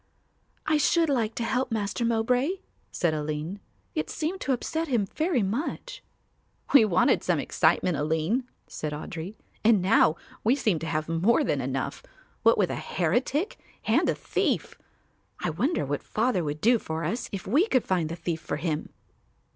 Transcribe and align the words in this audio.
"I 0.65 0.77
should 0.77 1.09
like 1.09 1.35
to 1.35 1.43
help 1.43 1.71
Master 1.71 2.03
Mowbray," 2.03 2.53
said 2.91 3.13
Aline. 3.13 3.59
"It 3.93 4.09
seemed 4.09 4.41
to 4.41 4.51
upset 4.51 4.87
him 4.87 5.05
very 5.05 5.43
much." 5.43 6.01
"We 6.73 6.85
wanted 6.85 7.23
some 7.23 7.37
excitement, 7.39 7.95
Aline," 7.95 8.45
said 8.65 8.93
Audry, 8.93 9.35
"and 9.63 9.79
now 9.79 10.15
we 10.43 10.55
seem 10.55 10.79
to 10.79 10.87
have 10.87 11.07
more 11.07 11.43
than 11.43 11.61
enough, 11.61 12.01
what 12.41 12.57
with 12.57 12.71
a 12.71 12.77
heretic 12.77 13.59
and 13.85 14.09
a 14.09 14.15
thief. 14.15 14.73
I 15.39 15.51
wonder 15.51 15.85
what 15.85 16.01
Father 16.01 16.43
would 16.43 16.61
do 16.61 16.79
for 16.79 17.03
us 17.03 17.29
if 17.31 17.45
we 17.45 17.67
could 17.67 17.83
find 17.85 18.09
the 18.09 18.15
thief 18.15 18.41
for 18.41 18.57
him." 18.57 18.89